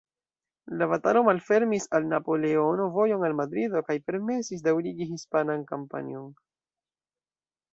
[0.79, 6.27] La batalo malfermis al Napoleono vojon al Madrido kaj permesis daŭrigi hispanan kampanjon.